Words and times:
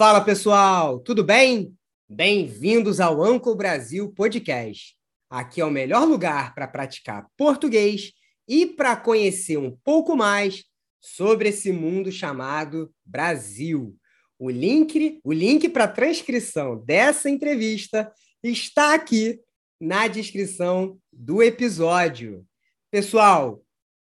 Fala 0.00 0.24
pessoal, 0.24 0.98
tudo 0.98 1.22
bem? 1.22 1.76
Bem-vindos 2.08 3.00
ao 3.00 3.22
Anco 3.22 3.54
Brasil 3.54 4.10
Podcast. 4.10 4.96
Aqui 5.28 5.60
é 5.60 5.64
o 5.66 5.70
melhor 5.70 6.08
lugar 6.08 6.54
para 6.54 6.66
praticar 6.66 7.28
português 7.36 8.10
e 8.48 8.64
para 8.64 8.96
conhecer 8.96 9.58
um 9.58 9.76
pouco 9.84 10.16
mais 10.16 10.64
sobre 11.02 11.50
esse 11.50 11.70
mundo 11.70 12.10
chamado 12.10 12.90
Brasil. 13.04 13.94
O 14.38 14.48
link, 14.48 15.20
o 15.22 15.34
link 15.34 15.68
para 15.68 15.86
transcrição 15.86 16.82
dessa 16.82 17.28
entrevista 17.28 18.10
está 18.42 18.94
aqui 18.94 19.38
na 19.78 20.08
descrição 20.08 20.98
do 21.12 21.42
episódio. 21.42 22.46
Pessoal, 22.90 23.62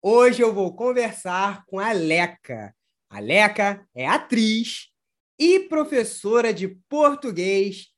hoje 0.02 0.43
eu 0.43 0.52
vou 0.52 0.77
conversar 0.77 1.64
com 1.64 1.80
a 1.80 1.93
Leca. 1.93 2.75
A 3.09 3.20
Leca 3.20 3.89
é 3.95 4.07
atriz 4.07 4.91
e 5.39 5.61
professora 5.61 6.52
de 6.52 6.68
português 6.89 7.89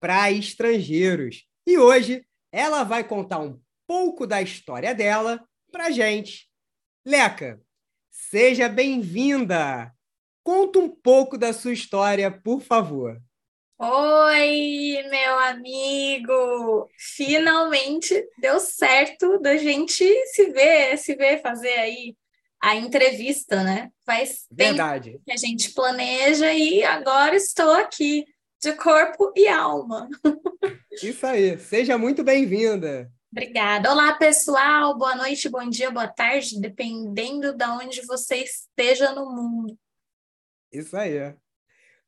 para 0.00 0.30
estrangeiros. 0.30 1.46
E 1.66 1.78
hoje 1.78 2.24
ela 2.52 2.82
vai 2.84 3.02
contar 3.02 3.38
um 3.38 3.60
pouco 3.86 4.26
da 4.26 4.42
história 4.42 4.94
dela 4.94 5.42
para 5.70 5.90
gente. 5.90 6.48
Leca, 7.04 7.60
seja 8.10 8.68
bem-vinda! 8.68 9.92
Conta 10.42 10.78
um 10.78 10.88
pouco 10.88 11.38
da 11.38 11.52
sua 11.52 11.72
história, 11.72 12.30
por 12.30 12.60
favor. 12.60 13.20
Oi, 13.78 15.02
meu 15.08 15.38
amigo! 15.38 16.88
Finalmente 17.16 18.28
deu 18.38 18.60
certo 18.60 19.38
da 19.38 19.56
gente 19.56 20.04
se 20.26 20.50
ver, 20.50 20.98
se 20.98 21.14
ver 21.14 21.40
fazer 21.40 21.78
aí 21.78 22.14
a 22.60 22.76
entrevista, 22.76 23.62
né? 23.64 23.90
Faz 24.04 24.46
Verdade. 24.50 25.12
tempo 25.12 25.24
que 25.24 25.32
a 25.32 25.36
gente 25.36 25.72
planeja 25.72 26.52
e 26.52 26.84
agora 26.84 27.34
estou 27.34 27.72
aqui 27.72 28.24
de 28.60 28.72
corpo 28.74 29.32
e 29.34 29.48
alma. 29.48 30.08
Isso 31.02 31.26
aí, 31.26 31.58
seja 31.58 31.96
muito 31.96 32.22
bem-vinda. 32.22 33.10
Obrigada. 33.32 33.90
Olá, 33.90 34.12
pessoal. 34.14 34.98
Boa 34.98 35.14
noite, 35.14 35.48
bom 35.48 35.68
dia, 35.68 35.90
boa 35.90 36.08
tarde, 36.08 36.60
dependendo 36.60 37.54
de 37.56 37.64
onde 37.64 38.02
você 38.02 38.38
esteja 38.38 39.12
no 39.14 39.32
mundo. 39.32 39.78
Isso 40.70 40.96
aí. 40.96 41.34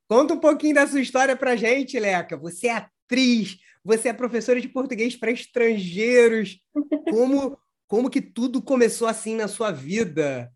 Conta 0.08 0.34
um 0.34 0.40
pouquinho 0.40 0.74
da 0.74 0.86
sua 0.86 1.00
história 1.00 1.36
para 1.36 1.56
gente, 1.56 1.98
Leca. 1.98 2.36
Você 2.36 2.66
é 2.66 2.72
atriz, 2.72 3.56
você 3.82 4.10
é 4.10 4.12
professora 4.12 4.60
de 4.60 4.68
português 4.68 5.16
para 5.16 5.30
estrangeiros. 5.30 6.58
Como, 7.08 7.56
como 7.92 8.08
que 8.08 8.22
tudo 8.22 8.62
começou 8.62 9.06
assim 9.06 9.36
na 9.36 9.46
sua 9.46 9.70
vida? 9.70 10.50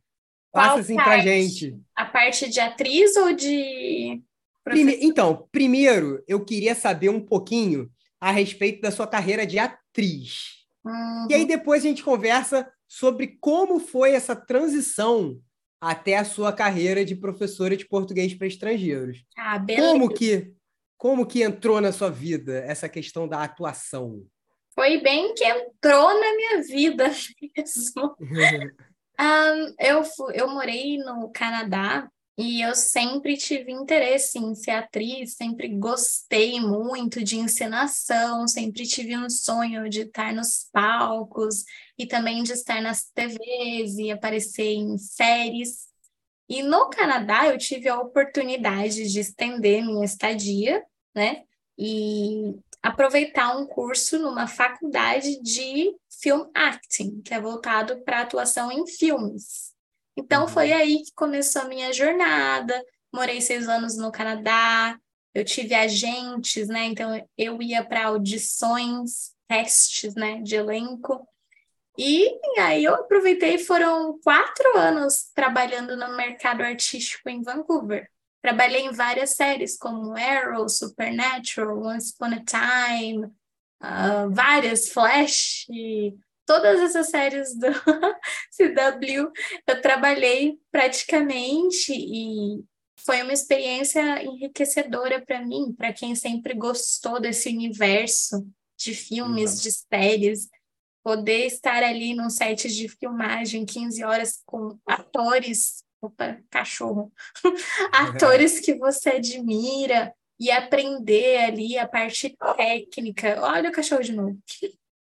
Passa 0.51 0.69
Qual 0.70 0.79
assim 0.79 0.97
parte? 0.97 1.06
para 1.06 1.19
gente. 1.20 1.78
A 1.95 2.06
parte 2.06 2.48
de 2.48 2.59
atriz 2.59 3.15
ou 3.15 3.34
de 3.34 4.23
Prime- 4.65 4.98
Então, 5.03 5.47
primeiro, 5.53 6.25
eu 6.27 6.43
queria 6.43 6.75
saber 6.75 7.11
um 7.11 7.20
pouquinho 7.20 7.91
a 8.19 8.31
respeito 8.31 8.81
da 8.81 8.91
sua 8.91 9.06
carreira 9.06 9.47
de 9.47 9.59
atriz. 9.59 10.65
Uhum. 10.83 11.27
E 11.28 11.34
aí 11.34 11.45
depois 11.45 11.84
a 11.84 11.89
gente 11.89 12.03
conversa 12.03 12.73
sobre 12.89 13.37
como 13.39 13.78
foi 13.81 14.12
essa 14.12 14.34
transição 14.34 15.39
até 15.78 16.17
a 16.17 16.25
sua 16.25 16.55
carreira 16.55 17.05
de 17.05 17.15
professora 17.15 17.77
de 17.77 17.87
português 17.87 18.33
para 18.33 18.47
estrangeiros. 18.47 19.27
Ah, 19.37 19.59
beleza. 19.59 19.93
Como 19.93 20.09
que 20.09 20.55
como 20.97 21.27
que 21.27 21.43
entrou 21.43 21.83
na 21.83 21.93
sua 21.93 22.09
vida 22.09 22.61
essa 22.61 22.89
questão 22.89 23.28
da 23.28 23.43
atuação? 23.43 24.25
Foi 24.77 25.01
bem 25.01 25.33
que 25.35 25.43
entrou 25.43 26.21
na 26.21 26.37
minha 26.37 26.63
vida 26.63 27.07
mesmo. 27.57 28.17
Ahn, 29.19 29.75
eu, 29.81 30.05
fu- 30.05 30.31
eu 30.31 30.47
morei 30.49 30.99
no 30.99 31.31
Canadá 31.33 32.07
e 32.39 32.61
eu 32.61 32.75
sempre 32.75 33.35
tive 33.39 33.73
interesse 33.73 34.39
em 34.39 34.55
ser 34.55 34.73
atriz, 34.73 35.37
sempre 35.37 35.69
gostei 35.69 36.61
muito 36.61 37.25
de 37.25 37.39
encenação, 37.39 38.47
sempre 38.47 38.87
tive 38.87 39.17
um 39.17 39.31
sonho 39.31 39.89
de 39.89 40.03
estar 40.03 40.35
nos 40.35 40.69
palcos 40.71 41.65
e 41.99 42.05
também 42.06 42.43
de 42.43 42.53
estar 42.53 42.83
nas 42.83 43.05
TVs 43.06 43.97
e 43.97 44.11
aparecer 44.11 44.75
em 44.75 44.99
séries. 44.99 45.87
E 46.47 46.62
no 46.62 46.91
Canadá 46.91 47.47
eu 47.47 47.56
tive 47.56 47.89
a 47.89 47.99
oportunidade 47.99 49.11
de 49.11 49.19
estender 49.19 49.83
minha 49.83 50.05
estadia, 50.05 50.84
né? 51.15 51.43
E 51.79 52.55
aproveitar 52.89 53.57
um 53.57 53.67
curso 53.67 54.19
numa 54.19 54.47
faculdade 54.47 55.41
de 55.43 55.95
film 56.21 56.45
acting, 56.55 57.21
que 57.23 57.35
é 57.35 57.41
voltado 57.41 58.03
para 58.03 58.21
atuação 58.21 58.71
em 58.71 58.87
filmes. 58.87 59.73
Então 60.17 60.43
Uhum. 60.43 60.49
foi 60.49 60.73
aí 60.73 61.03
que 61.03 61.13
começou 61.15 61.63
a 61.63 61.69
minha 61.69 61.93
jornada. 61.93 62.83
Morei 63.13 63.41
seis 63.41 63.69
anos 63.69 63.97
no 63.97 64.13
Canadá, 64.13 64.99
eu 65.35 65.45
tive 65.45 65.75
agentes, 65.75 66.69
né? 66.69 66.85
Então 66.85 67.27
eu 67.37 67.61
ia 67.61 67.85
para 67.85 68.07
audições, 68.07 69.35
testes, 69.49 70.15
né, 70.15 70.41
de 70.43 70.57
elenco. 70.57 71.27
E 71.99 72.39
aí 72.59 72.85
eu 72.85 72.95
aproveitei, 72.95 73.59
foram 73.59 74.19
quatro 74.23 74.77
anos 74.77 75.31
trabalhando 75.35 75.97
no 75.97 76.17
mercado 76.17 76.63
artístico 76.63 77.29
em 77.29 77.43
Vancouver. 77.43 78.11
Trabalhei 78.47 78.83
em 78.83 78.93
várias 78.93 79.31
séries, 79.31 79.77
como 79.77 80.17
Arrow, 80.17 80.69
Supernatural, 80.69 81.83
Once 81.83 82.15
Upon 82.15 82.27
a 82.27 82.45
Time, 82.45 83.29
ah, 83.81 84.29
várias, 84.31 84.89
Flash, 84.89 85.67
todas 86.47 86.81
essas 86.81 87.11
séries 87.11 87.59
do 87.59 87.67
CW 88.55 89.33
eu 89.67 89.83
trabalhei 89.83 90.61
praticamente 90.71 91.93
e 91.93 92.62
foi 93.05 93.21
uma 93.23 93.33
experiência 93.33 94.23
enriquecedora 94.23 95.21
para 95.21 95.45
mim, 95.45 95.75
para 95.77 95.93
quem 95.93 96.15
sempre 96.15 96.55
gostou 96.55 97.21
desse 97.21 97.49
universo 97.49 98.47
de 98.79 98.95
filmes, 98.95 99.61
de 99.61 99.73
séries, 99.73 100.49
poder 101.03 101.47
estar 101.47 101.83
ali 101.83 102.15
num 102.15 102.31
set 102.31 102.69
de 102.69 102.89
filmagem 102.89 103.67
15 103.67 104.05
horas 104.05 104.41
com 104.47 104.79
atores, 104.87 105.83
opa, 106.01 106.39
cachorro, 106.51 107.12
atores 107.93 108.61
que 108.61 108.75
você 108.75 109.11
admira 109.11 110.12
e 110.39 110.51
aprender 110.51 111.39
ali 111.39 111.79
a 111.79 111.89
parte 111.89 112.37
técnica. 112.57 113.39
Olha 113.41 113.71
o 113.71 113.73
cachorro 113.73 114.03
de 114.03 114.12
novo. 114.12 114.39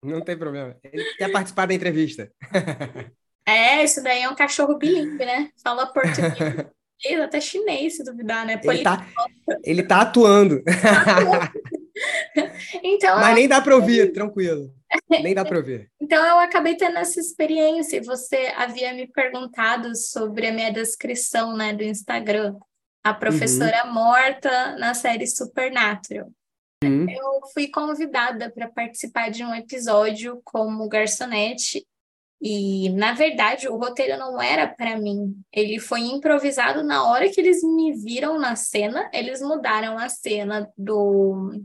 Não 0.03 0.21
tem 0.21 0.37
problema. 0.37 0.77
Ele 0.83 1.03
quer 1.17 1.31
participar 1.31 1.65
da 1.65 1.73
entrevista. 1.73 2.31
É, 3.47 3.83
isso 3.83 4.01
daí 4.01 4.23
é 4.23 4.27
um 4.27 4.33
cachorro 4.33 4.75
bilíngue, 4.75 5.23
né? 5.23 5.51
Fala 5.63 5.85
português, 5.85 7.21
até 7.21 7.39
chinês, 7.39 7.95
se 7.95 8.03
duvidar, 8.03 8.43
né? 8.43 8.59
Ele 8.63 8.81
tá, 8.81 9.07
ele 9.63 9.83
tá 9.83 10.01
atuando. 10.01 10.63
Então, 12.83 13.19
Mas 13.19 13.35
nem 13.35 13.47
dá 13.47 13.61
para 13.61 13.75
ouvir, 13.75 14.11
tranquilo. 14.11 14.73
Nem 15.09 15.35
dá 15.35 15.45
para 15.45 15.57
ouvir. 15.59 15.91
Então, 16.05 16.23
eu 16.23 16.37
acabei 16.37 16.77
tendo 16.77 16.99
essa 16.99 17.19
experiência. 17.19 17.99
Você 18.03 18.53
havia 18.55 18.93
me 18.93 19.07
perguntado 19.07 19.95
sobre 19.95 20.45
a 20.45 20.53
minha 20.53 20.71
descrição, 20.71 21.57
né, 21.57 21.73
do 21.73 21.81
Instagram. 21.81 22.55
A 23.03 23.11
professora 23.11 23.85
morta 23.85 24.77
na 24.77 24.93
série 24.93 25.25
Supernatural. 25.25 26.31
Uhum. 26.83 27.09
Eu 27.09 27.47
fui 27.51 27.69
convidada 27.69 28.51
para 28.51 28.69
participar 28.69 29.31
de 29.31 29.43
um 29.43 29.55
episódio 29.55 30.39
como 30.43 30.87
garçonete. 30.87 31.83
E, 32.39 32.89
na 32.89 33.13
verdade, 33.13 33.67
o 33.67 33.75
roteiro 33.75 34.19
não 34.19 34.39
era 34.39 34.67
para 34.67 34.99
mim. 34.99 35.35
Ele 35.51 35.79
foi 35.79 36.01
improvisado 36.01 36.83
na 36.83 37.09
hora 37.09 37.31
que 37.31 37.41
eles 37.41 37.63
me 37.63 37.93
viram 37.93 38.37
na 38.37 38.55
cena. 38.55 39.09
Eles 39.11 39.41
mudaram 39.41 39.97
a 39.97 40.07
cena 40.07 40.71
do. 40.77 41.63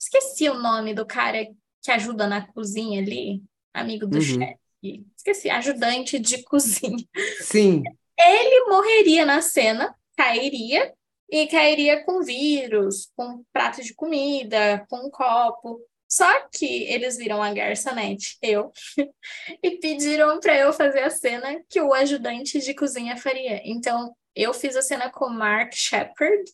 Esqueci 0.00 0.48
o 0.48 0.54
nome 0.54 0.94
do 0.94 1.04
cara 1.04 1.46
que 1.82 1.90
ajuda 1.90 2.26
na 2.26 2.40
cozinha 2.40 3.02
ali, 3.02 3.42
amigo 3.80 4.06
do 4.06 4.16
Uhum. 4.16 4.22
chefe. 4.22 5.04
Esqueci, 5.16 5.50
ajudante 5.50 6.18
de 6.18 6.42
cozinha. 6.44 7.04
Sim. 7.40 7.82
Ele 8.18 8.64
morreria 8.68 9.24
na 9.26 9.40
cena, 9.42 9.94
cairia, 10.16 10.92
e 11.28 11.46
cairia 11.48 12.04
com 12.04 12.22
vírus, 12.22 13.10
com 13.16 13.24
um 13.26 13.44
prato 13.52 13.82
de 13.82 13.92
comida, 13.94 14.86
com 14.88 15.06
um 15.06 15.10
copo. 15.10 15.80
Só 16.08 16.46
que 16.52 16.84
eles 16.84 17.16
viram 17.16 17.42
a 17.42 17.52
garçonete, 17.52 18.38
eu, 18.40 18.70
e 19.60 19.72
pediram 19.78 20.38
para 20.38 20.56
eu 20.56 20.72
fazer 20.72 21.00
a 21.00 21.10
cena 21.10 21.60
que 21.68 21.80
o 21.80 21.92
ajudante 21.92 22.60
de 22.60 22.74
cozinha 22.74 23.16
faria. 23.16 23.60
Então, 23.64 24.14
eu 24.36 24.54
fiz 24.54 24.76
a 24.76 24.82
cena 24.82 25.10
com 25.10 25.24
o 25.24 25.30
Mark 25.34 25.72
Shepard, 25.74 26.44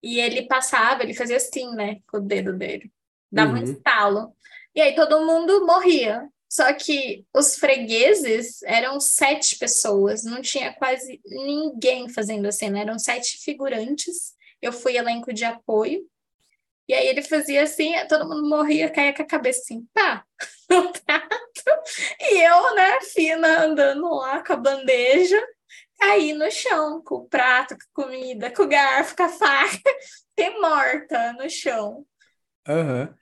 e 0.00 0.20
ele 0.20 0.42
passava, 0.46 1.02
ele 1.02 1.12
fazia 1.14 1.38
assim, 1.38 1.74
né, 1.74 1.96
com 2.06 2.18
o 2.18 2.20
dedo 2.20 2.52
dele. 2.52 2.92
Dava 3.32 3.52
um 3.54 3.56
Uhum. 3.56 3.64
estalo. 3.64 4.32
E 4.74 4.80
aí 4.80 4.94
todo 4.94 5.26
mundo 5.26 5.66
morria. 5.66 6.28
Só 6.54 6.72
que 6.72 7.26
os 7.34 7.56
fregueses 7.56 8.62
eram 8.62 9.00
sete 9.00 9.58
pessoas, 9.58 10.22
não 10.22 10.40
tinha 10.40 10.72
quase 10.72 11.20
ninguém 11.26 12.08
fazendo 12.08 12.46
a 12.46 12.52
cena, 12.52 12.78
eram 12.78 12.96
sete 12.96 13.38
figurantes. 13.38 14.34
Eu 14.62 14.72
fui 14.72 14.96
elenco 14.96 15.32
de 15.32 15.44
apoio. 15.44 16.08
E 16.86 16.94
aí 16.94 17.08
ele 17.08 17.22
fazia 17.22 17.64
assim, 17.64 17.92
todo 18.08 18.28
mundo 18.28 18.48
morria, 18.48 18.88
caía 18.88 19.12
com 19.12 19.22
a 19.22 19.26
cabeça 19.26 19.62
assim, 19.62 19.84
pá, 19.92 20.24
no 20.70 20.92
prato. 20.92 21.28
E 22.20 22.40
eu, 22.46 22.74
né, 22.76 23.00
fina, 23.00 23.64
andando 23.64 24.08
lá 24.14 24.40
com 24.44 24.52
a 24.52 24.56
bandeja. 24.56 25.42
cair 25.98 26.34
no 26.34 26.48
chão 26.52 27.02
com 27.02 27.16
o 27.16 27.28
prato, 27.28 27.76
com 27.76 28.02
a 28.02 28.06
comida, 28.06 28.52
com 28.52 28.62
o 28.62 28.68
garfo, 28.68 29.16
com 29.16 29.24
a 29.24 29.28
faca, 29.28 29.90
ter 30.36 30.50
morta 30.62 31.32
no 31.32 31.50
chão. 31.50 32.06
Uhum. 32.68 33.12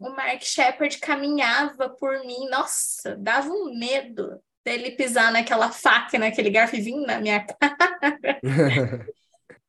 O 0.00 0.10
Mark 0.10 0.42
Shepard 0.42 0.98
caminhava 0.98 1.88
por 1.88 2.24
mim, 2.24 2.48
nossa, 2.50 3.16
dava 3.16 3.48
um 3.48 3.78
medo 3.78 4.40
dele 4.64 4.90
pisar 4.92 5.32
naquela 5.32 5.70
faca, 5.70 6.18
naquele 6.18 6.50
garfo 6.50 6.76
e 6.76 6.80
vir 6.80 6.96
na 7.06 7.20
minha 7.20 7.44
cara. 7.46 8.38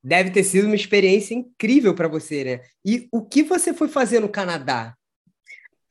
Deve 0.01 0.31
ter 0.31 0.43
sido 0.43 0.65
uma 0.65 0.75
experiência 0.75 1.33
incrível 1.33 1.93
para 1.93 2.07
você, 2.07 2.43
né? 2.43 2.61
E 2.85 3.07
o 3.11 3.21
que 3.21 3.43
você 3.43 3.73
foi 3.73 3.89
fazer 3.89 4.19
no 4.21 4.29
Canadá? 4.29 4.95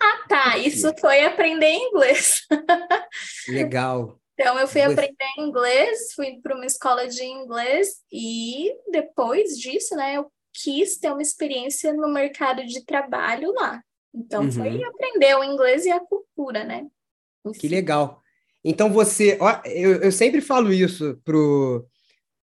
Ah, 0.01 0.25
tá. 0.27 0.59
Isso 0.59 0.91
foi 0.99 1.25
aprender 1.25 1.71
inglês. 1.71 2.47
Legal. 3.49 4.19
Então, 4.33 4.59
eu 4.59 4.67
fui 4.67 4.81
você... 4.81 4.93
aprender 4.93 5.33
inglês, 5.39 6.13
fui 6.15 6.41
para 6.41 6.55
uma 6.55 6.65
escola 6.65 7.07
de 7.07 7.23
inglês 7.25 8.03
e 8.11 8.73
depois 8.91 9.59
disso, 9.59 9.97
né, 9.97 10.17
eu 10.17 10.31
quis 10.63 10.99
ter 10.99 11.11
uma 11.11 11.23
experiência 11.23 11.93
no 11.93 12.13
mercado 12.13 12.65
de 12.65 12.85
trabalho 12.85 13.53
lá. 13.53 13.83
Então, 14.15 14.45
uhum. 14.45 14.53
foi 14.53 14.83
aprender 14.83 15.37
o 15.37 15.45
inglês 15.45 15.85
e 15.85 15.91
a 15.91 16.01
cultura, 16.01 16.65
né? 16.65 16.87
Enfim. 17.47 17.59
Que 17.59 17.69
legal. 17.69 18.21
Então, 18.65 18.93
você... 18.93 19.39
Ó, 19.41 19.61
eu, 19.65 20.03
eu 20.03 20.13
sempre 20.13 20.41
falo 20.41 20.73
isso 20.73 21.21
pro 21.25 21.87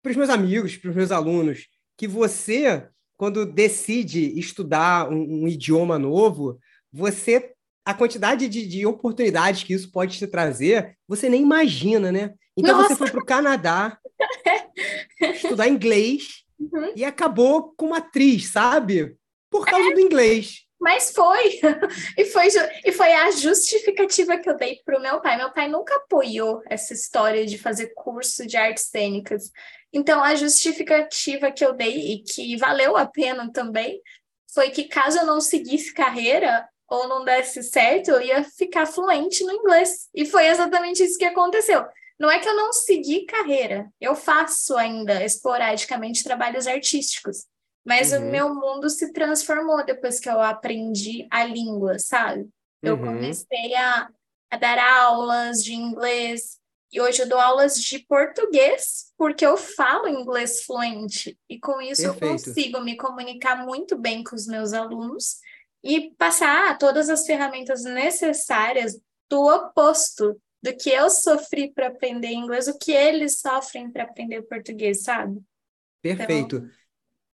para 0.01 0.11
os 0.11 0.17
meus 0.17 0.29
amigos, 0.29 0.75
para 0.77 0.89
os 0.89 0.95
meus 0.95 1.11
alunos, 1.11 1.67
que 1.95 2.07
você, 2.07 2.87
quando 3.17 3.45
decide 3.45 4.37
estudar 4.39 5.09
um, 5.09 5.43
um 5.43 5.47
idioma 5.47 5.99
novo, 5.99 6.59
você 6.91 7.53
a 7.83 7.93
quantidade 7.93 8.47
de, 8.47 8.67
de, 8.67 8.85
oportunidades 8.85 9.63
que 9.63 9.73
isso 9.73 9.91
pode 9.91 10.17
te 10.17 10.27
trazer, 10.27 10.97
você 11.07 11.27
nem 11.27 11.41
imagina, 11.41 12.11
né? 12.11 12.33
Então 12.55 12.77
Nossa. 12.77 12.89
você 12.89 12.95
foi 12.95 13.09
para 13.09 13.19
o 13.19 13.25
Canadá 13.25 13.97
estudar 15.33 15.67
inglês 15.67 16.40
uhum. 16.71 16.93
e 16.95 17.03
acabou 17.03 17.73
como 17.75 17.93
atriz, 17.93 18.51
sabe? 18.51 19.15
Por 19.49 19.65
causa 19.65 19.89
é. 19.89 19.93
do 19.93 19.99
inglês. 19.99 20.65
Mas 20.79 21.11
foi. 21.11 21.59
e 22.17 22.25
foi. 22.25 22.47
E 22.83 22.91
foi 22.91 23.13
a 23.13 23.29
justificativa 23.31 24.37
que 24.37 24.49
eu 24.49 24.57
dei 24.57 24.81
para 24.83 24.97
o 24.97 25.01
meu 25.01 25.21
pai. 25.21 25.37
Meu 25.37 25.51
pai 25.51 25.67
nunca 25.67 25.95
apoiou 25.95 26.61
essa 26.65 26.93
história 26.93 27.45
de 27.45 27.57
fazer 27.57 27.93
curso 27.93 28.47
de 28.47 28.57
artes 28.57 28.85
cênicas. 28.85 29.51
Então, 29.93 30.23
a 30.23 30.33
justificativa 30.33 31.51
que 31.51 31.63
eu 31.63 31.73
dei, 31.73 32.13
e 32.13 32.23
que 32.23 32.57
valeu 32.57 32.97
a 32.97 33.05
pena 33.05 33.51
também, 33.51 34.01
foi 34.53 34.71
que 34.71 34.85
caso 34.85 35.19
eu 35.19 35.25
não 35.25 35.39
seguisse 35.39 35.93
carreira 35.93 36.67
ou 36.89 37.07
não 37.07 37.23
desse 37.23 37.61
certo, 37.63 38.11
eu 38.11 38.21
ia 38.21 38.43
ficar 38.43 38.85
fluente 38.85 39.43
no 39.43 39.51
inglês. 39.51 40.09
E 40.13 40.25
foi 40.25 40.47
exatamente 40.47 41.03
isso 41.03 41.17
que 41.17 41.25
aconteceu. 41.25 41.85
Não 42.21 42.29
é 42.29 42.37
que 42.37 42.47
eu 42.47 42.55
não 42.55 42.71
segui 42.71 43.25
carreira, 43.25 43.91
eu 43.99 44.15
faço 44.15 44.77
ainda 44.77 45.25
esporadicamente 45.25 46.23
trabalhos 46.23 46.67
artísticos, 46.67 47.47
mas 47.83 48.11
uhum. 48.11 48.19
o 48.19 48.31
meu 48.31 48.53
mundo 48.53 48.87
se 48.91 49.11
transformou 49.11 49.83
depois 49.83 50.19
que 50.19 50.29
eu 50.29 50.39
aprendi 50.39 51.27
a 51.31 51.43
língua, 51.43 51.97
sabe? 51.97 52.47
Eu 52.79 52.93
uhum. 52.93 53.05
comecei 53.05 53.73
a, 53.73 54.07
a 54.51 54.55
dar 54.55 54.77
aulas 54.77 55.63
de 55.63 55.73
inglês, 55.73 56.59
e 56.93 57.01
hoje 57.01 57.23
eu 57.23 57.27
dou 57.27 57.39
aulas 57.39 57.81
de 57.81 57.97
português, 57.97 59.11
porque 59.17 59.43
eu 59.43 59.57
falo 59.57 60.07
inglês 60.07 60.63
fluente. 60.63 61.35
E 61.49 61.59
com 61.59 61.81
isso 61.81 62.03
Perfeito. 62.03 62.23
eu 62.23 62.29
consigo 62.29 62.81
me 62.81 62.95
comunicar 62.95 63.65
muito 63.65 63.97
bem 63.97 64.23
com 64.23 64.35
os 64.35 64.45
meus 64.45 64.73
alunos 64.73 65.37
e 65.83 66.11
passar 66.19 66.77
todas 66.77 67.09
as 67.09 67.25
ferramentas 67.25 67.83
necessárias 67.83 69.01
do 69.27 69.41
oposto 69.43 70.39
do 70.61 70.75
que 70.75 70.89
eu 70.89 71.09
sofri 71.09 71.71
para 71.73 71.87
aprender 71.87 72.29
inglês, 72.29 72.67
o 72.67 72.77
que 72.77 72.91
eles 72.91 73.39
sofrem 73.39 73.91
para 73.91 74.03
aprender 74.03 74.41
português, 74.43 75.03
sabe? 75.03 75.41
Perfeito. 76.01 76.57
Então... 76.57 76.69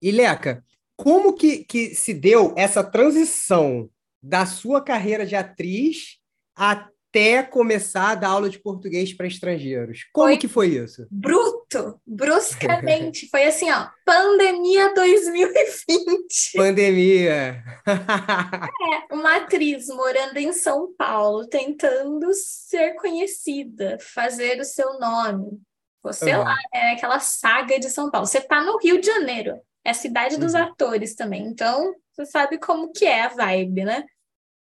E 0.03 0.11
Leca, 0.11 0.62
como 0.97 1.32
que, 1.32 1.65
que 1.65 1.94
se 1.94 2.12
deu 2.12 2.55
essa 2.56 2.85
transição 2.85 3.88
da 4.23 4.47
sua 4.47 4.82
carreira 4.82 5.26
de 5.26 5.37
atriz 5.37 6.19
até 6.56 7.43
começar 7.43 8.11
a 8.11 8.15
dar 8.15 8.29
aula 8.29 8.49
de 8.49 8.59
português 8.59 9.12
para 9.12 9.26
estrangeiros. 9.26 10.06
Como 10.12 10.29
foi 10.29 10.37
que 10.38 10.49
foi 10.49 10.69
isso? 10.69 11.06
Bruto, 11.11 11.63
bruscamente. 12.06 13.29
foi 13.31 13.44
assim, 13.44 13.71
ó, 13.71 13.88
pandemia 14.05 14.93
2020. 14.94 16.53
Pandemia. 16.56 17.62
é, 17.87 19.15
uma 19.15 19.37
atriz 19.37 19.88
morando 19.88 20.37
em 20.37 20.53
São 20.53 20.93
Paulo, 20.97 21.47
tentando 21.47 22.32
ser 22.32 22.94
conhecida, 22.94 23.99
fazer 24.00 24.61
o 24.61 24.65
seu 24.65 24.99
nome. 24.99 25.61
Você 26.03 26.35
uhum. 26.35 26.44
lá, 26.44 26.56
é 26.73 26.93
aquela 26.93 27.19
saga 27.19 27.79
de 27.79 27.88
São 27.88 28.11
Paulo. 28.11 28.26
Você 28.26 28.41
tá 28.41 28.62
no 28.62 28.79
Rio 28.79 29.00
de 29.00 29.06
Janeiro, 29.06 29.59
é 29.85 29.91
a 29.91 29.94
cidade 29.94 30.37
dos 30.37 30.55
uhum. 30.55 30.62
atores 30.62 31.15
também. 31.15 31.44
Então, 31.47 31.94
você 32.12 32.26
sabe 32.26 32.59
como 32.59 32.93
que 32.93 33.06
é 33.06 33.23
a 33.23 33.29
vibe, 33.29 33.85
né? 33.85 34.05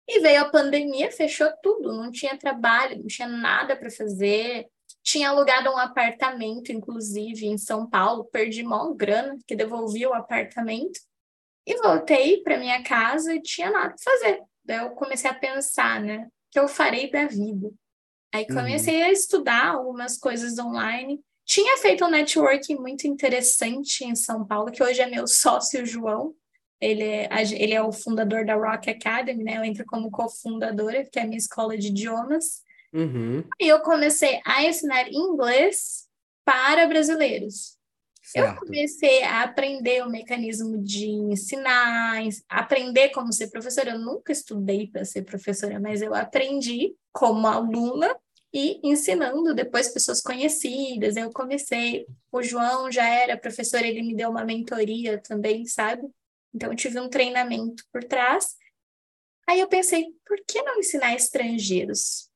E 0.08 0.20
veio 0.20 0.42
a 0.42 0.50
pandemia, 0.50 1.10
fechou 1.10 1.48
tudo, 1.62 1.92
não 1.92 2.10
tinha 2.10 2.36
trabalho, 2.36 2.98
não 2.98 3.06
tinha 3.06 3.28
nada 3.28 3.74
para 3.74 3.90
fazer. 3.90 4.66
Tinha 5.04 5.28
alugado 5.28 5.70
um 5.70 5.76
apartamento, 5.76 6.72
inclusive, 6.72 7.46
em 7.46 7.58
São 7.58 7.86
Paulo, 7.86 8.24
perdi 8.24 8.62
mó 8.62 8.90
grana, 8.94 9.36
que 9.46 9.54
devolvi 9.54 10.06
o 10.06 10.14
apartamento. 10.14 10.98
E 11.66 11.76
voltei 11.76 12.42
para 12.42 12.58
minha 12.58 12.82
casa 12.82 13.34
e 13.34 13.42
tinha 13.42 13.70
nada 13.70 13.90
para 13.90 13.98
fazer. 13.98 14.42
Daí 14.64 14.78
eu 14.78 14.90
comecei 14.90 15.30
a 15.30 15.34
pensar, 15.34 16.00
né? 16.00 16.26
O 16.26 16.30
que 16.50 16.58
eu 16.58 16.66
farei 16.66 17.10
da 17.10 17.26
vida? 17.26 17.70
Aí 18.32 18.46
uhum. 18.48 18.56
comecei 18.56 19.02
uhum. 19.02 19.04
a 19.04 19.10
estudar 19.10 19.66
algumas 19.74 20.16
coisas 20.16 20.58
online. 20.58 21.20
Tinha 21.44 21.76
feito 21.76 22.02
um 22.04 22.10
networking 22.10 22.76
muito 22.76 23.06
interessante 23.06 24.04
em 24.04 24.16
São 24.16 24.46
Paulo, 24.46 24.72
que 24.72 24.82
hoje 24.82 25.02
é 25.02 25.06
meu 25.06 25.26
sócio 25.26 25.84
João. 25.84 26.34
Ele 26.80 27.02
é, 27.02 27.28
ele 27.52 27.74
é 27.74 27.82
o 27.82 27.92
fundador 27.92 28.46
da 28.46 28.54
Rock 28.54 28.88
Academy, 28.88 29.44
né? 29.44 29.58
Eu 29.58 29.64
entro 29.64 29.84
como 29.84 30.10
cofundadora, 30.10 31.04
que 31.04 31.18
é 31.18 31.22
a 31.22 31.26
minha 31.26 31.38
escola 31.38 31.76
de 31.76 31.88
idiomas. 31.88 32.62
Uhum. 32.94 33.42
E 33.60 33.66
eu 33.66 33.80
comecei 33.80 34.40
a 34.46 34.64
ensinar 34.64 35.12
inglês 35.12 36.06
para 36.44 36.86
brasileiros. 36.86 37.76
Certo. 38.22 38.54
Eu 38.54 38.60
comecei 38.60 39.22
a 39.22 39.42
aprender 39.42 40.02
o 40.02 40.08
mecanismo 40.08 40.78
de 40.78 41.08
ensinar, 41.08 42.22
aprender 42.48 43.10
como 43.10 43.32
ser 43.32 43.50
professora. 43.50 43.90
Eu 43.90 43.98
nunca 43.98 44.32
estudei 44.32 44.86
para 44.86 45.04
ser 45.04 45.22
professora, 45.22 45.78
mas 45.78 46.00
eu 46.00 46.14
aprendi 46.14 46.96
como 47.12 47.46
aluna 47.46 48.16
e 48.52 48.80
ensinando 48.82 49.52
depois 49.52 49.88
pessoas 49.88 50.22
conhecidas. 50.22 51.16
Eu 51.16 51.30
comecei, 51.32 52.06
o 52.32 52.42
João 52.42 52.90
já 52.90 53.06
era 53.06 53.36
professor, 53.36 53.84
ele 53.84 54.02
me 54.02 54.14
deu 54.14 54.30
uma 54.30 54.44
mentoria 54.44 55.18
também, 55.18 55.66
sabe? 55.66 56.08
Então, 56.54 56.70
eu 56.70 56.76
tive 56.76 57.00
um 57.00 57.08
treinamento 57.08 57.84
por 57.92 58.04
trás. 58.04 58.54
Aí 59.46 59.58
eu 59.60 59.68
pensei, 59.68 60.06
por 60.24 60.38
que 60.46 60.62
não 60.62 60.78
ensinar 60.78 61.14
estrangeiros? 61.14 62.30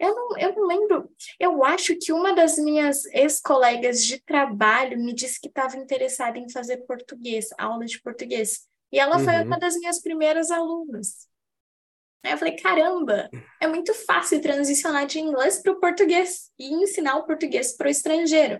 Eu 0.00 0.14
não, 0.14 0.38
eu 0.38 0.56
não 0.56 0.66
lembro. 0.66 1.10
Eu 1.38 1.62
acho 1.62 1.94
que 1.96 2.10
uma 2.10 2.34
das 2.34 2.56
minhas 2.56 3.04
ex-colegas 3.12 4.02
de 4.02 4.18
trabalho 4.18 4.98
me 4.98 5.12
disse 5.12 5.38
que 5.38 5.48
estava 5.48 5.76
interessada 5.76 6.38
em 6.38 6.48
fazer 6.48 6.78
português, 6.86 7.50
aula 7.58 7.84
de 7.84 8.00
português. 8.00 8.60
E 8.90 8.98
ela 8.98 9.18
uhum. 9.18 9.24
foi 9.24 9.34
uma 9.42 9.58
das 9.58 9.76
minhas 9.76 10.00
primeiras 10.00 10.50
alunas. 10.50 11.28
Aí 12.24 12.32
eu 12.32 12.38
falei, 12.38 12.56
caramba, 12.56 13.28
é 13.60 13.66
muito 13.66 13.92
fácil 13.92 14.40
transicionar 14.40 15.06
de 15.06 15.20
inglês 15.20 15.62
para 15.62 15.72
o 15.72 15.80
português 15.80 16.50
e 16.58 16.72
ensinar 16.72 17.16
o 17.16 17.26
português 17.26 17.76
para 17.76 17.88
o 17.88 17.90
estrangeiro. 17.90 18.58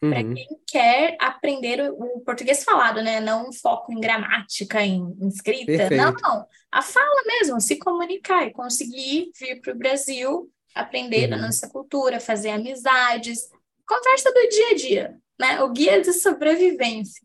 Uhum. 0.00 0.10
Para 0.10 0.22
quem 0.22 0.48
quer 0.68 1.16
aprender 1.20 1.90
o, 1.90 2.20
português 2.20 2.62
falado, 2.62 3.02
né? 3.02 3.18
Não 3.18 3.48
um 3.48 3.52
foco 3.52 3.92
em 3.92 4.00
gramática, 4.00 4.82
em, 4.82 5.02
em 5.20 5.28
escrita. 5.28 5.66
Perfeito. 5.66 5.96
Não, 5.96 6.12
não. 6.12 6.46
A 6.70 6.82
fala 6.82 7.22
mesmo, 7.26 7.60
se 7.60 7.76
comunicar 7.76 8.46
e 8.46 8.52
conseguir 8.52 9.32
vir 9.36 9.60
para 9.60 9.72
o 9.72 9.78
Brasil, 9.78 10.52
aprender 10.76 11.28
uhum. 11.30 11.38
a 11.38 11.42
nossa 11.42 11.68
cultura, 11.68 12.20
fazer 12.20 12.50
amizades, 12.50 13.50
conversa 13.86 14.30
do 14.32 14.48
dia 14.48 14.70
a 14.70 14.74
dia, 14.74 15.18
né? 15.40 15.62
O 15.62 15.70
guia 15.70 16.00
de 16.00 16.12
sobrevivência. 16.12 17.24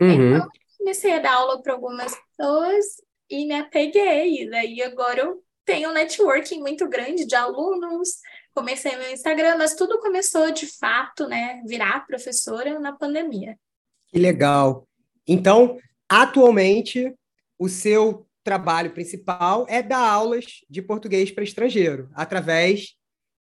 Uhum. 0.00 0.36
Então, 0.36 0.48
comecei 0.78 1.12
a 1.12 1.18
dar 1.18 1.34
aula 1.34 1.62
para 1.62 1.74
algumas 1.74 2.14
pessoas 2.14 2.84
e 3.28 3.46
me 3.46 3.54
apeguei. 3.54 4.42
E 4.42 4.50
daí 4.50 4.82
agora 4.82 5.20
eu 5.20 5.42
tenho 5.64 5.90
um 5.90 5.92
networking 5.92 6.60
muito 6.60 6.88
grande 6.88 7.26
de 7.26 7.34
alunos, 7.34 8.08
comecei 8.54 8.96
meu 8.96 9.12
Instagram, 9.12 9.58
mas 9.58 9.74
tudo 9.74 9.98
começou 9.98 10.50
de 10.50 10.66
fato, 10.66 11.28
né, 11.28 11.60
virar 11.66 12.06
professora 12.06 12.78
na 12.78 12.92
pandemia. 12.92 13.58
Que 14.06 14.18
legal. 14.18 14.88
Então, 15.26 15.78
atualmente, 16.08 17.12
o 17.58 17.68
seu 17.68 18.25
trabalho 18.46 18.92
principal 18.92 19.66
é 19.68 19.82
dar 19.82 20.08
aulas 20.08 20.44
de 20.70 20.80
português 20.80 21.32
para 21.32 21.42
estrangeiro, 21.42 22.08
através 22.14 22.94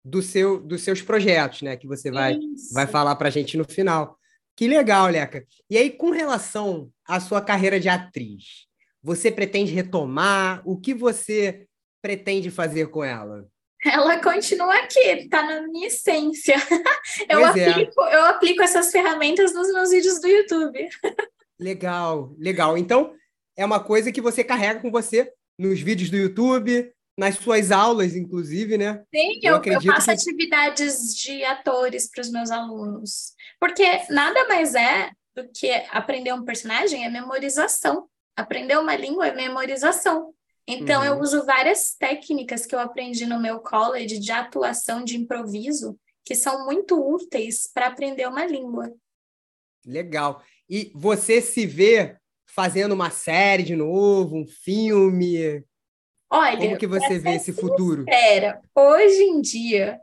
do 0.04 0.20
seu, 0.20 0.60
dos 0.60 0.82
seus 0.82 1.00
projetos, 1.00 1.62
né, 1.62 1.74
que 1.74 1.86
você 1.86 2.10
vai, 2.10 2.38
vai 2.74 2.86
falar 2.86 3.16
para 3.16 3.28
a 3.28 3.30
gente 3.30 3.56
no 3.56 3.64
final. 3.64 4.18
Que 4.54 4.68
legal, 4.68 5.06
Leca. 5.08 5.42
E 5.70 5.78
aí, 5.78 5.88
com 5.88 6.10
relação 6.10 6.90
à 7.08 7.18
sua 7.18 7.40
carreira 7.40 7.80
de 7.80 7.88
atriz, 7.88 8.66
você 9.02 9.32
pretende 9.32 9.72
retomar? 9.72 10.60
O 10.66 10.78
que 10.78 10.92
você 10.92 11.66
pretende 12.02 12.50
fazer 12.50 12.88
com 12.88 13.02
ela? 13.02 13.48
Ela 13.82 14.20
continua 14.20 14.74
aqui, 14.80 15.00
está 15.00 15.42
na 15.42 15.62
minha 15.62 15.86
essência. 15.86 16.56
Eu 17.26 17.40
Pois 17.40 17.56
é. 17.56 17.70
aplico, 17.70 18.00
eu 18.02 18.24
aplico 18.26 18.62
essas 18.62 18.90
ferramentas 18.90 19.54
nos 19.54 19.72
meus 19.72 19.88
vídeos 19.88 20.20
do 20.20 20.28
YouTube. 20.28 20.88
Legal, 21.58 22.34
legal. 22.38 22.78
Então, 22.78 23.12
é 23.60 23.64
uma 23.64 23.78
coisa 23.82 24.10
que 24.10 24.22
você 24.22 24.42
carrega 24.42 24.80
com 24.80 24.90
você 24.90 25.30
nos 25.58 25.80
vídeos 25.80 26.08
do 26.08 26.16
YouTube, 26.16 26.90
nas 27.18 27.34
suas 27.36 27.70
aulas, 27.70 28.16
inclusive, 28.16 28.78
né? 28.78 29.04
Sim, 29.14 29.38
Eu 29.42 29.56
eu, 29.56 29.62
eu 29.74 29.82
faço 29.82 30.06
que- 30.06 30.12
atividades 30.12 31.14
de 31.14 31.44
atores 31.44 32.08
para 32.10 32.22
os 32.22 32.30
meus 32.30 32.50
alunos. 32.50 33.34
Porque 33.60 33.84
nada 34.08 34.48
mais 34.48 34.74
é 34.74 35.10
do 35.36 35.46
que 35.52 35.70
aprender 35.90 36.32
um 36.32 36.42
personagem 36.44 37.04
é 37.04 37.10
memorização. 37.10 38.08
Aprender 38.34 38.78
uma 38.78 38.96
língua 38.96 39.26
é 39.28 39.34
memorização. 39.34 40.32
Então, 40.66 41.04
eu 41.04 41.14
Uhum. 41.16 41.20
uso 41.20 41.44
várias 41.44 41.94
técnicas 41.98 42.64
que 42.64 42.74
eu 42.74 42.78
aprendi 42.78 43.26
no 43.26 43.38
meu 43.40 43.60
college 43.60 44.18
de 44.18 44.32
atuação, 44.32 45.04
de 45.04 45.16
improviso, 45.18 45.98
que 46.24 46.34
são 46.34 46.64
muito 46.64 46.98
úteis 46.98 47.68
para 47.74 47.88
aprender 47.88 48.26
uma 48.26 48.46
língua. 48.46 48.90
Legal. 49.84 50.42
E 50.68 50.90
você 50.94 51.40
se 51.42 51.66
vê 51.66 52.16
fazendo 52.54 52.92
uma 52.92 53.10
série 53.10 53.62
de 53.62 53.76
novo, 53.76 54.36
um 54.36 54.46
filme? 54.46 55.64
Olha, 56.30 56.58
Como 56.58 56.78
que 56.78 56.86
você 56.86 57.18
vê 57.18 57.32
esse 57.32 57.52
futuro? 57.52 58.04
Pera, 58.04 58.60
hoje 58.74 59.22
em 59.22 59.40
dia 59.40 60.00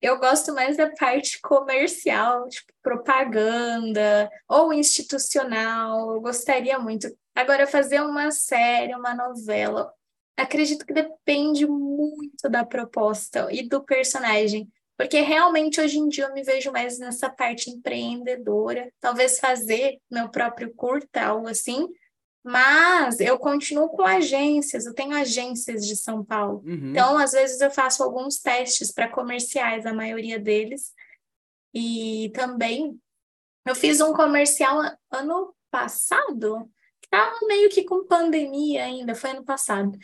eu 0.00 0.18
gosto 0.18 0.54
mais 0.54 0.78
da 0.78 0.90
parte 0.90 1.38
comercial, 1.42 2.48
tipo 2.48 2.72
propaganda 2.82 4.30
ou 4.48 4.72
institucional. 4.72 6.14
Eu 6.14 6.20
gostaria 6.20 6.78
muito. 6.78 7.06
Agora, 7.34 7.66
fazer 7.66 8.00
uma 8.00 8.30
série, 8.30 8.94
uma 8.94 9.14
novela, 9.14 9.92
acredito 10.36 10.86
que 10.86 10.94
depende 10.94 11.66
muito 11.66 12.48
da 12.48 12.64
proposta 12.64 13.48
e 13.52 13.68
do 13.68 13.84
personagem. 13.84 14.68
Porque 15.00 15.20
realmente 15.22 15.80
hoje 15.80 15.98
em 15.98 16.10
dia 16.10 16.24
eu 16.26 16.34
me 16.34 16.42
vejo 16.42 16.70
mais 16.70 16.98
nessa 16.98 17.30
parte 17.30 17.70
empreendedora, 17.70 18.92
talvez 19.00 19.40
fazer 19.40 19.98
meu 20.10 20.28
próprio 20.28 20.74
curta, 20.74 21.22
algo 21.22 21.48
assim, 21.48 21.88
mas 22.44 23.18
eu 23.18 23.38
continuo 23.38 23.88
com 23.88 24.02
agências, 24.02 24.84
eu 24.84 24.92
tenho 24.92 25.16
agências 25.16 25.86
de 25.86 25.96
São 25.96 26.22
Paulo. 26.22 26.62
Uhum. 26.66 26.90
Então, 26.90 27.16
às 27.16 27.32
vezes, 27.32 27.62
eu 27.62 27.70
faço 27.70 28.02
alguns 28.02 28.40
testes 28.40 28.92
para 28.92 29.08
comerciais, 29.08 29.86
a 29.86 29.94
maioria 29.94 30.38
deles. 30.38 30.92
E 31.72 32.30
também 32.34 32.94
eu 33.66 33.74
fiz 33.74 34.02
um 34.02 34.12
comercial 34.12 34.82
ano 35.10 35.54
passado, 35.70 36.70
que 37.00 37.06
estava 37.06 37.38
meio 37.46 37.70
que 37.70 37.84
com 37.84 38.06
pandemia 38.06 38.84
ainda, 38.84 39.14
foi 39.14 39.30
ano 39.30 39.46
passado. 39.46 39.98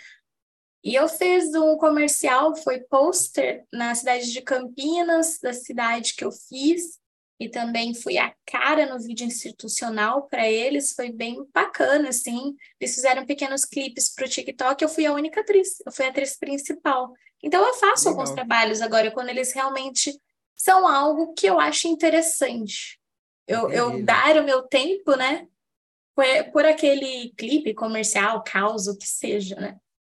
E 0.85 0.95
eu 0.95 1.09
fiz 1.09 1.55
um 1.55 1.77
comercial, 1.77 2.55
foi 2.57 2.81
pôster 2.81 3.65
na 3.73 3.95
cidade 3.95 4.33
de 4.33 4.41
Campinas, 4.41 5.39
da 5.43 5.53
cidade 5.53 6.15
que 6.15 6.25
eu 6.25 6.31
fiz, 6.31 6.99
e 7.39 7.49
também 7.49 7.93
fui 7.93 8.17
a 8.17 8.35
cara 8.47 8.87
no 8.87 8.99
vídeo 8.99 9.27
institucional 9.27 10.27
para 10.29 10.49
eles, 10.49 10.95
foi 10.95 11.13
bem 11.13 11.45
bacana, 11.53 12.09
assim. 12.09 12.55
Eles 12.81 12.95
fizeram 12.95 13.27
pequenos 13.27 13.65
clipes 13.65 14.15
para 14.15 14.27
o 14.27 14.29
TikTok, 14.29 14.83
eu 14.83 14.89
fui 14.89 15.05
a 15.05 15.13
única 15.13 15.41
atriz, 15.41 15.83
eu 15.85 15.93
fui 15.93 16.07
a 16.07 16.09
atriz 16.09 16.39
principal. 16.39 17.13
Então 17.43 17.65
eu 17.67 17.75
faço 17.75 18.09
alguns 18.09 18.31
Legal. 18.31 18.47
trabalhos 18.47 18.81
agora, 18.81 19.11
quando 19.11 19.29
eles 19.29 19.53
realmente 19.53 20.19
são 20.55 20.89
algo 20.89 21.35
que 21.35 21.47
eu 21.47 21.61
acho 21.61 21.87
interessante. 21.87 22.99
Eu, 23.47 23.71
eu 23.71 24.03
dar 24.03 24.37
o 24.39 24.45
meu 24.45 24.63
tempo, 24.63 25.15
né? 25.15 25.47
Por, 26.15 26.25
por 26.53 26.65
aquele 26.65 27.33
clipe 27.37 27.75
comercial, 27.75 28.43
caos, 28.43 28.87
o 28.87 28.97
que 28.97 29.07
seja, 29.07 29.57
né? 29.57 29.77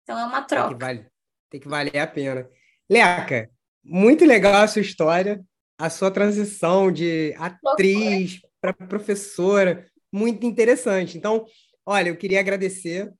Então 0.10 0.20
é 0.20 0.25
uma 0.25 0.42
Tem 0.42 0.42
que, 0.42 0.48
troca. 0.48 0.86
vale, 0.86 1.06
tem 1.51 1.62
que 1.62 1.68
valer 1.68 2.00
a 2.00 2.08
pena. 2.08 2.50
Leca, 2.89 3.48
muito 3.84 4.25
legal 4.25 4.56
a 4.56 4.68
sua 4.68 4.82
história, 4.82 5.39
a 5.78 5.88
sua 5.88 6.10
transição 6.10 6.92
de 6.92 7.36
atriz 7.38 8.42
para 8.60 8.74
professora, 8.74 9.86
muito 10.12 10.48
interessante. 10.48 11.16
Então, 11.16 11.46
olha, 11.86 12.10
eu 12.10 12.18
queria 12.18 12.39
agradecer 12.39 13.13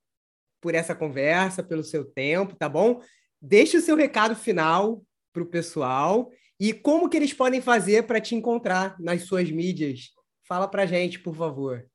por 0.60 0.74
essa 0.74 0.92
conversa, 0.92 1.62
pelo 1.62 1.84
seu 1.84 2.04
tempo, 2.04 2.56
tá 2.56 2.68
bom? 2.68 3.00
Deixe 3.40 3.76
o 3.76 3.80
seu 3.80 3.94
recado 3.94 4.34
final 4.34 5.00
para 5.32 5.44
o 5.44 5.46
pessoal 5.46 6.28
e 6.58 6.72
como 6.72 7.08
que 7.08 7.16
eles 7.16 7.32
podem 7.32 7.60
fazer 7.60 8.02
para 8.02 8.20
te 8.20 8.34
encontrar 8.34 8.96
nas 8.98 9.22
suas 9.22 9.48
mídias. 9.48 10.08
Fala 10.42 10.66
para 10.66 10.86
gente, 10.86 11.20
por 11.20 11.36
favor. 11.36 11.86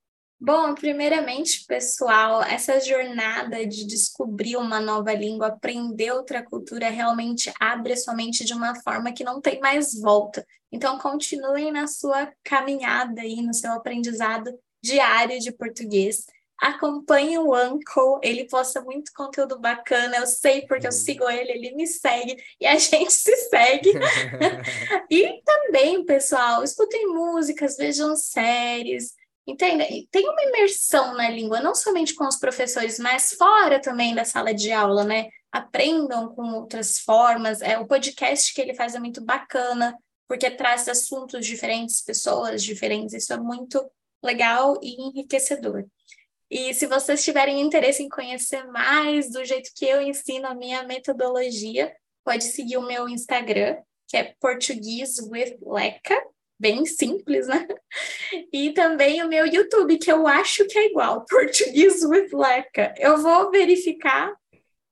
Bom, 0.46 0.76
primeiramente, 0.76 1.66
pessoal, 1.66 2.44
essa 2.44 2.80
jornada 2.80 3.66
de 3.66 3.84
descobrir 3.88 4.58
uma 4.58 4.80
nova 4.80 5.12
língua, 5.12 5.48
aprender 5.48 6.12
outra 6.12 6.44
cultura, 6.46 6.88
realmente 6.88 7.52
abre 7.60 7.94
a 7.94 7.98
sua 7.98 8.14
mente 8.14 8.46
de 8.46 8.54
uma 8.54 8.76
forma 8.84 9.12
que 9.12 9.24
não 9.24 9.42
tem 9.42 9.60
mais 9.60 10.00
volta. 10.00 10.46
Então, 10.72 11.00
continuem 11.00 11.72
na 11.72 11.88
sua 11.88 12.32
caminhada 12.44 13.22
aí, 13.22 13.42
no 13.42 13.56
seu 13.56 13.72
aprendizado 13.74 14.52
diário 14.84 15.40
de 15.40 15.52
português. 15.52 16.28
Acompanhe 16.62 17.40
o 17.40 17.56
Uncle, 17.56 18.20
ele 18.22 18.48
posta 18.48 18.82
muito 18.84 19.12
conteúdo 19.16 19.60
bacana, 19.60 20.18
eu 20.18 20.28
sei 20.28 20.62
porque 20.68 20.86
eu 20.86 20.92
Uhum. 20.92 20.96
sigo 20.96 21.28
ele, 21.28 21.54
ele 21.54 21.76
me 21.76 21.88
segue 21.88 22.38
e 22.62 22.68
a 22.68 22.76
gente 22.78 23.12
se 23.12 23.36
segue. 23.50 23.92
E 25.10 25.42
também, 25.44 26.06
pessoal, 26.06 26.64
escutem 26.64 27.08
músicas, 27.08 27.78
vejam 27.78 28.16
séries, 28.16 29.14
entenda? 29.48 29.84
E 29.84 30.08
Tem 30.12 30.28
uma 30.28 30.44
imersão 30.44 31.14
na 31.16 31.30
língua, 31.30 31.62
não 31.62 31.76
somente 31.76 32.14
com 32.16 32.28
os 32.28 32.38
professores, 32.38 33.00
mas 33.00 33.34
fora 33.34 33.80
também 33.80 34.16
da 34.16 34.26
sala 34.26 34.54
de 34.54 34.72
aula, 34.72 35.04
né? 35.04 35.30
Aprendam 35.52 36.34
com 36.34 36.54
outras 36.54 37.00
formas. 37.00 37.62
É, 37.62 37.78
o 37.78 37.88
podcast 37.88 38.54
que 38.54 38.62
ele 38.62 38.74
faz 38.74 38.96
é 38.96 39.00
muito 39.00 39.24
bacana, 39.24 39.98
porque 40.28 40.50
traz 40.50 40.88
assuntos 40.88 41.46
diferentes, 41.46 42.02
pessoas 42.02 42.64
diferentes. 42.64 43.14
Isso 43.14 43.34
é 43.34 43.38
muito 43.38 43.84
legal 44.24 44.80
e 44.82 45.02
enriquecedor. 45.02 45.86
E 46.50 46.74
se 46.74 46.86
vocês 46.86 47.24
tiverem 47.24 47.62
interesse 47.62 48.04
em 48.04 48.10
conhecer 48.10 48.66
mais 48.68 49.32
do 49.32 49.44
jeito 49.44 49.72
que 49.76 49.86
eu 49.86 50.02
ensino 50.02 50.48
a 50.48 50.54
minha 50.54 50.84
metodologia, 50.84 51.94
pode 52.24 52.44
seguir 52.46 52.78
o 52.78 52.86
meu 52.86 53.10
Instagram, 53.10 53.78
que 54.08 54.18
é 54.18 54.36
Português 54.40 55.18
with 55.20 55.58
Leca, 55.62 56.16
bem 56.60 56.86
simples, 56.86 57.48
né? 57.48 57.68
E 58.52 58.72
também 58.74 59.24
o 59.24 59.28
meu 59.28 59.46
YouTube, 59.46 59.98
que 59.98 60.12
eu 60.12 60.26
acho 60.28 60.66
que 60.68 60.78
é 60.78 60.88
igual, 60.90 61.26
Português 61.30 62.04
with 62.04 62.30
Leca. 62.34 62.94
Eu 62.98 63.18
vou 63.18 63.52
verificar 63.52 64.34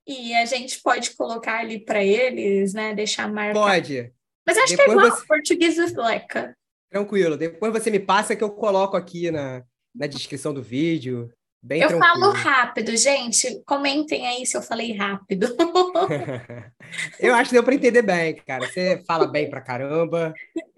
e 0.07 0.33
a 0.35 0.45
gente 0.45 0.81
pode 0.81 1.11
colocar 1.15 1.59
ali 1.59 1.79
para 1.79 2.03
eles, 2.03 2.73
né? 2.73 2.93
Deixar 2.93 3.31
marca. 3.31 3.53
Pode, 3.59 4.13
Mas 4.45 4.57
acho 4.57 4.75
que 4.75 4.81
é 4.81 4.85
Depois 4.87 4.97
igual, 5.05 5.17
você- 5.17 5.25
Português 5.27 5.77
with 5.77 5.93
Leca. 5.95 6.55
tranquilo. 6.91 7.37
Depois 7.37 7.71
você 7.71 7.89
me 7.89 7.99
passa 7.99 8.35
que 8.35 8.43
eu 8.43 8.51
coloco 8.51 8.97
aqui 8.97 9.31
na, 9.31 9.63
na 9.95 10.05
descrição 10.07 10.53
do 10.53 10.61
vídeo. 10.61 11.31
Bem 11.63 11.81
Eu 11.81 11.87
tranquilo. 11.87 12.13
falo 12.13 12.31
rápido, 12.33 12.97
gente. 12.97 13.63
Comentem 13.65 14.27
aí 14.27 14.45
se 14.45 14.57
eu 14.57 14.61
falei 14.61 14.93
rápido. 14.97 15.47
Eu 17.17 17.33
acho 17.33 17.49
que 17.49 17.55
deu 17.55 17.63
para 17.63 17.73
entender 17.75 18.01
bem, 18.01 18.35
cara. 18.35 18.67
Você 18.67 19.01
fala 19.07 19.25
bem 19.27 19.49
pra 19.49 19.61
caramba, 19.61 20.33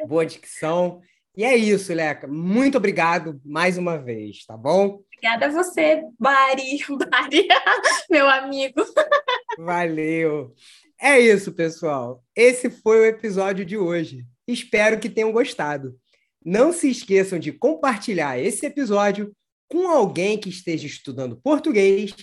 boa 0.07 0.23
dicção. 0.25 1.01
E 1.35 1.43
é 1.43 1.55
isso, 1.55 1.91
Leca. 1.91 2.27
Muito 2.27 2.77
obrigado 2.77 3.41
mais 3.43 3.79
uma 3.79 3.97
vez, 3.97 4.45
tá 4.45 4.55
bom? 4.55 5.01
Obrigada 5.07 5.47
a 5.47 5.49
você, 5.49 6.03
Bari, 6.19 6.77
Bari, 7.09 7.47
meu 8.09 8.29
amigo. 8.29 8.85
Valeu. 9.57 10.53
É 11.01 11.19
isso, 11.19 11.51
pessoal. 11.51 12.23
Esse 12.35 12.69
foi 12.69 12.99
o 12.99 13.05
episódio 13.05 13.65
de 13.65 13.75
hoje. 13.75 14.23
Espero 14.47 14.99
que 14.99 15.09
tenham 15.09 15.31
gostado. 15.31 15.97
Não 16.45 16.71
se 16.71 16.91
esqueçam 16.91 17.39
de 17.39 17.51
compartilhar 17.51 18.37
esse 18.39 18.67
episódio 18.67 19.35
com 19.67 19.88
alguém 19.88 20.38
que 20.38 20.50
esteja 20.50 20.86
estudando 20.86 21.39
português 21.41 22.13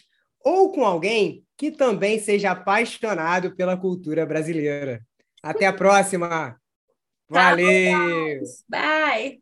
ou 0.45 0.73
com 0.73 0.85
alguém 0.85 1.45
que 1.57 1.71
também 1.71 2.19
seja 2.19 2.51
apaixonado 2.51 3.55
pela 3.55 3.77
cultura 3.77 4.27
brasileira. 4.27 5.01
Até 5.43 5.67
a 5.67 5.73
próxima. 5.73 6.57
Valeu! 7.29 8.41
Bye. 8.69 9.42